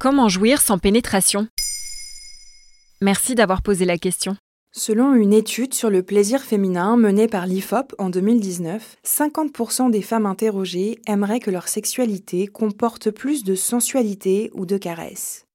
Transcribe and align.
Comment 0.00 0.28
jouir 0.28 0.60
sans 0.60 0.78
pénétration? 0.78 1.48
Merci 3.00 3.34
d'avoir 3.34 3.62
posé 3.62 3.84
la 3.84 3.98
question. 3.98 4.36
Selon 4.70 5.12
une 5.14 5.32
étude 5.32 5.74
sur 5.74 5.90
le 5.90 6.04
plaisir 6.04 6.42
féminin 6.42 6.96
menée 6.96 7.26
par 7.26 7.48
l'IFOP 7.48 7.96
en 7.98 8.08
2019, 8.08 8.98
50% 9.04 9.90
des 9.90 10.02
femmes 10.02 10.26
interrogées 10.26 11.00
aimeraient 11.08 11.40
que 11.40 11.50
leur 11.50 11.66
sexualité 11.66 12.46
comporte 12.46 13.10
plus 13.10 13.42
de 13.42 13.56
sensualité 13.56 14.52
ou 14.54 14.66
de 14.66 14.78
caresses. 14.78 15.47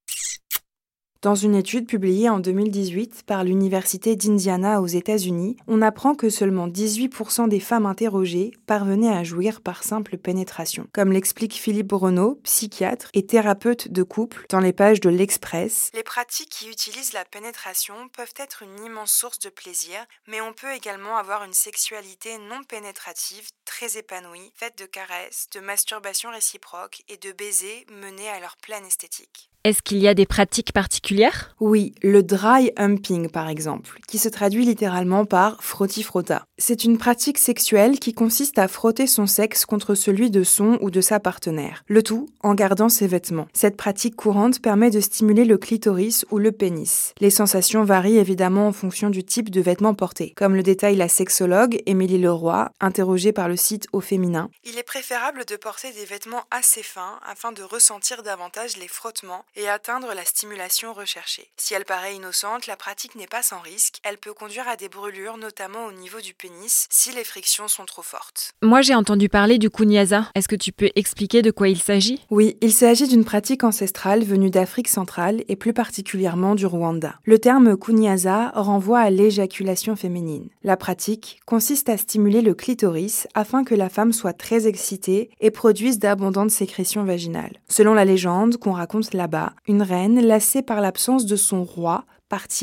Dans 1.24 1.36
une 1.36 1.56
étude 1.56 1.88
publiée 1.88 2.28
en 2.28 2.40
2018 2.40 3.24
par 3.26 3.46
l'Université 3.46 4.18
d'Indiana 4.18 4.82
aux 4.82 4.88
États-Unis, 4.88 5.56
on 5.68 5.82
apprend 5.82 6.16
que 6.16 6.30
seulement 6.30 6.68
18% 6.68 7.48
des 7.48 7.62
femmes 7.62 7.86
interrogées 7.86 8.52
parvenaient 8.68 9.16
à 9.16 9.24
jouir 9.24 9.62
par 9.62 9.86
simple 9.86 10.18
pénétration. 10.18 10.86
Comme 10.92 11.14
l'explique 11.14 11.54
Philippe 11.54 11.94
Renaud, 11.94 12.42
psychiatre 12.44 13.10
et 13.14 13.26
thérapeute 13.26 13.90
de 13.90 14.04
couple, 14.04 14.46
dans 14.50 14.60
les 14.60 14.74
pages 14.74 15.00
de 15.00 15.08
l'Express, 15.08 15.92
les 15.94 16.04
pratiques 16.04 16.50
qui 16.50 16.70
utilisent 16.70 17.14
la 17.14 17.24
pénétration 17.24 17.96
peuvent 18.18 18.34
être 18.36 18.62
une 18.62 18.86
immense 18.86 19.14
source 19.14 19.40
de 19.40 19.50
plaisir, 19.50 20.06
mais 20.28 20.42
on 20.42 20.52
peut 20.52 20.74
également 20.76 21.16
avoir 21.16 21.46
une 21.46 21.54
sexualité 21.54 22.32
non 22.50 22.64
pénétrative 22.68 23.48
très 23.74 23.98
épanouie, 23.98 24.52
faite 24.54 24.78
de 24.78 24.86
caresses, 24.86 25.48
de 25.52 25.60
masturbation 25.60 26.30
réciproque 26.30 27.02
et 27.10 27.18
de 27.18 27.32
baisers 27.32 27.88
menés 27.90 28.30
à 28.30 28.40
leur 28.40 28.56
pleine 28.58 28.86
esthétique. 28.86 29.50
Est-ce 29.66 29.82
qu'il 29.82 30.00
y 30.00 30.10
a 30.10 30.14
des 30.14 30.26
pratiques 30.26 30.74
particulières? 30.74 31.56
Oui, 31.62 31.96
le 32.02 32.22
dry 32.22 32.72
humping 32.76 33.30
par 33.30 33.48
exemple, 33.48 33.98
qui 34.10 34.18
se 34.18 34.28
traduit 34.28 34.66
littéralement 34.66 35.24
par 35.24 35.64
frotti-frotta. 35.64 36.44
C'est 36.58 36.84
une 36.84 36.98
pratique 36.98 37.38
sexuelle 37.38 37.98
qui 37.98 38.14
consiste 38.14 38.60
à 38.60 38.68
frotter 38.68 39.08
son 39.08 39.26
sexe 39.26 39.66
contre 39.66 39.96
celui 39.96 40.30
de 40.30 40.44
son 40.44 40.78
ou 40.82 40.92
de 40.92 41.00
sa 41.00 41.22
partenaire, 41.22 41.86
le 41.88 42.04
tout 42.04 42.28
en 42.42 42.56
gardant 42.56 42.90
ses 42.90 43.08
vêtements. 43.08 43.48
Cette 43.54 43.78
pratique 43.78 44.18
courante 44.18 44.62
permet 44.62 44.92
de 44.92 45.00
stimuler 45.00 45.46
le 45.46 45.58
clitoris 45.58 46.26
ou 46.30 46.40
le 46.40 46.52
pénis. 46.52 47.14
Les 47.22 47.30
sensations 47.30 47.86
varient 47.86 48.18
évidemment 48.18 48.68
en 48.68 48.74
fonction 48.74 49.10
du 49.10 49.24
type 49.24 49.50
de 49.50 49.62
vêtements 49.62 49.94
portés. 49.94 50.34
Comme 50.36 50.58
le 50.58 50.64
détaille 50.64 50.98
la 50.98 51.08
sexologue 51.08 51.82
Émilie 51.86 52.18
Leroy, 52.18 52.70
interrogée 52.82 53.32
par 53.32 53.48
le 53.48 53.56
site 53.64 53.88
Au 53.94 54.02
Féminin, 54.02 54.50
il 54.66 54.78
est 54.78 54.84
préférable 54.84 55.46
de 55.46 55.56
porter 55.56 55.92
des 55.94 56.06
vêtements 56.06 56.44
assez 56.52 56.84
fins 56.84 57.20
afin 57.26 57.52
de 57.52 57.64
ressentir 57.64 58.22
davantage 58.22 58.78
les 58.78 58.88
frottements 58.88 59.46
et 59.56 59.70
atteindre 59.70 60.14
la 60.14 60.26
stimulation 60.26 60.94
recherchée. 60.94 61.50
Si 61.58 61.74
elle 61.74 61.86
paraît 61.86 62.16
innocente, 62.16 62.68
la 62.68 62.76
pratique 62.76 63.16
n'est 63.16 63.28
pas 63.28 63.42
sans 63.42 63.60
risque. 63.60 64.00
Elle 64.04 64.18
peut 64.18 64.34
conduire 64.34 64.68
à 64.68 64.76
des 64.76 64.90
brûlures, 64.90 65.38
notamment 65.38 65.86
au 65.86 65.92
niveau 65.94 66.20
du 66.20 66.34
pénis, 66.34 66.88
si 66.90 67.12
les 67.14 67.24
frictions 67.24 67.68
sont 67.68 67.86
trop 67.86 68.02
fortes. 68.02 68.54
Moi 68.62 68.82
j'ai 68.82 68.96
entendu 68.96 69.30
parler 69.30 69.58
du 69.58 69.70
kunyaza. 69.70 70.30
Est-ce 70.36 70.50
que 70.50 70.56
tu 70.56 70.72
peux 70.72 70.92
expliquer 70.96 71.42
de 71.42 71.52
quoi 71.52 71.70
il 71.70 71.82
s'agit? 71.82 72.22
Oui, 72.30 72.58
il 72.62 72.74
s'agit 72.74 73.08
d'une 73.08 73.26
pratique 73.26 73.64
ancestrale 73.64 74.24
venue 74.24 74.50
d'Afrique 74.50 74.90
centrale 74.90 75.44
et 75.48 75.56
plus 75.56 75.74
particulièrement 75.74 76.56
du 76.56 76.66
Rwanda. 76.66 77.16
Le 77.24 77.40
terme 77.40 77.78
kunyaza 77.78 78.52
renvoie 78.56 79.00
à 79.00 79.10
l'éjaculation 79.10 79.96
féminine. 79.96 80.50
La 80.64 80.76
pratique 80.76 81.40
consiste 81.46 81.88
à 81.90 81.98
stimuler 81.98 82.42
le 82.42 82.54
clitoris 82.54 83.28
afin 83.34 83.53
que 83.62 83.76
la 83.76 83.90
femme 83.90 84.12
soit 84.12 84.34
très 84.34 84.66
excitée 84.66 85.30
et 85.40 85.52
produise 85.52 86.00
d'abondantes 86.00 86.50
sécrétions 86.50 87.04
vaginales. 87.04 87.58
Selon 87.70 87.94
la 87.94 88.06
légende 88.06 88.58
qu'on 88.58 88.72
raconte 88.72 89.14
là-bas, 89.14 89.54
une 89.68 89.84
reine, 89.84 90.20
lassée 90.20 90.64
par 90.64 90.82
l'absence 90.82 91.28
de 91.28 91.36
son 91.36 91.64
roi, 91.64 92.06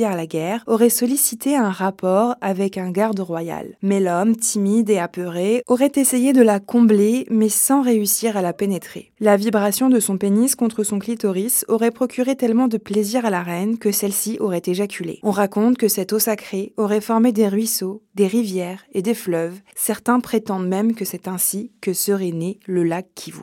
à 0.01 0.17
la 0.17 0.27
guerre, 0.27 0.65
aurait 0.67 0.91
sollicité 0.91 1.57
un 1.57 1.71
rapport 1.71 2.35
avec 2.41 2.77
un 2.77 2.91
garde 2.91 3.21
royal. 3.21 3.77
Mais 3.83 4.01
l'homme, 4.01 4.37
timide 4.37 4.91
et 4.91 4.99
apeuré, 4.99 5.63
aurait 5.69 5.93
essayé 5.95 6.33
de 6.33 6.43
la 6.43 6.61
combler, 6.61 7.27
mais 7.31 7.49
sans 7.49 7.83
réussir 7.83 8.37
à 8.37 8.43
la 8.43 8.53
pénétrer. 8.53 9.13
La 9.21 9.37
vibration 9.37 9.89
de 9.89 10.01
son 10.01 10.19
pénis 10.19 10.57
contre 10.57 10.83
son 10.83 10.99
clitoris 10.99 11.65
aurait 11.69 11.91
procuré 11.93 12.37
tellement 12.37 12.69
de 12.69 12.79
plaisir 12.79 13.25
à 13.25 13.31
la 13.31 13.43
reine 13.43 13.79
que 13.79 13.93
celle-ci 13.93 14.39
aurait 14.41 14.63
éjaculé. 14.65 15.21
On 15.23 15.31
raconte 15.31 15.79
que 15.79 15.89
cette 15.89 16.13
eau 16.13 16.19
sacrée 16.19 16.73
aurait 16.77 17.01
formé 17.01 17.33
des 17.33 17.49
ruisseaux, 17.49 18.03
des 18.15 18.27
rivières 18.27 18.85
et 18.93 19.03
des 19.03 19.15
fleuves. 19.15 19.61
Certains 19.77 20.21
prétendent 20.21 20.69
même 20.69 20.95
que 20.95 21.05
c'est 21.05 21.29
ainsi 21.29 21.73
que 21.81 21.93
serait 21.93 22.33
né 22.33 22.59
le 22.67 22.83
lac 22.83 23.07
Kivu. 23.15 23.43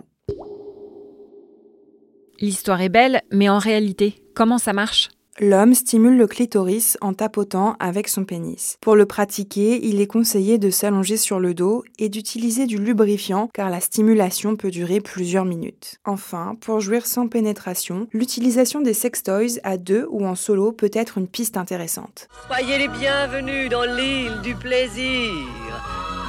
L'histoire 2.40 2.82
est 2.82 2.90
belle, 2.90 3.22
mais 3.32 3.50
en 3.50 3.58
réalité, 3.58 4.16
comment 4.36 4.60
ça 4.60 4.74
marche? 4.74 5.10
L'homme 5.40 5.76
stimule 5.76 6.18
le 6.18 6.26
clitoris 6.26 6.98
en 7.00 7.14
tapotant 7.14 7.76
avec 7.80 8.08
son 8.08 8.26
pénis. 8.26 8.78
Pour 8.82 8.96
le 8.96 9.06
pratiquer, 9.06 9.86
il 9.86 10.02
est 10.02 10.08
conseillé 10.08 10.58
de 10.58 10.72
s'allonger 10.72 11.16
sur 11.16 11.40
le 11.40 11.54
dos 11.54 11.84
et 12.00 12.10
d'utiliser 12.10 12.66
du 12.66 12.80
lubrifiant 12.80 13.48
car 13.54 13.70
la 13.70 13.80
stimulation 13.80 14.56
peut 14.56 14.72
durer 14.72 15.00
plusieurs 15.00 15.46
minutes. 15.46 15.98
Enfin, 16.06 16.56
pour 16.60 16.80
jouir 16.80 17.06
sans 17.06 17.28
pénétration, 17.28 18.08
l'utilisation 18.14 18.82
des 18.82 18.96
sextoys 18.96 19.60
à 19.64 19.78
deux 19.78 20.08
ou 20.10 20.26
en 20.26 20.34
solo 20.34 20.72
peut 20.72 20.90
être 20.92 21.20
une 21.20 21.28
piste 21.28 21.56
intéressante. 21.56 22.28
Soyez 22.48 22.80
les 22.80 22.88
bienvenus 22.88 23.70
dans 23.70 23.84
l'île 23.84 24.42
du 24.42 24.56
plaisir. 24.56 25.46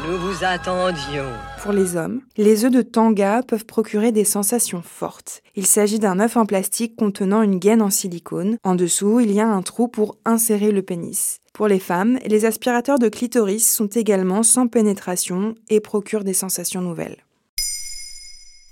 Nous 0.07 0.17
vous 0.17 0.45
attendions. 0.45 1.33
Pour 1.61 1.73
les 1.73 1.97
hommes, 1.97 2.21
les 2.37 2.65
œufs 2.65 2.71
de 2.71 2.83
tanga 2.83 3.43
peuvent 3.43 3.65
procurer 3.65 4.13
des 4.13 4.25
sensations 4.25 4.81
fortes. 4.81 5.43
Il 5.57 5.67
s'agit 5.67 5.99
d'un 5.99 6.21
œuf 6.21 6.37
en 6.37 6.47
plastique 6.47 6.95
contenant 6.95 7.43
une 7.43 7.59
gaine 7.59 7.83
en 7.83 7.91
silicone. 7.91 8.59
En 8.63 8.77
dessous, 8.77 9.19
il 9.19 9.33
y 9.33 9.41
a 9.41 9.49
un 9.49 9.63
trou 9.63 9.89
pour 9.89 10.17
insérer 10.25 10.71
le 10.71 10.83
pénis. 10.83 11.41
Pour 11.53 11.67
les 11.67 11.81
femmes, 11.81 12.21
les 12.25 12.45
aspirateurs 12.45 13.01
de 13.01 13.09
clitoris 13.09 13.69
sont 13.69 13.89
également 13.89 14.45
sans 14.45 14.69
pénétration 14.69 15.57
et 15.69 15.81
procurent 15.81 16.25
des 16.25 16.33
sensations 16.33 16.81
nouvelles. 16.81 17.25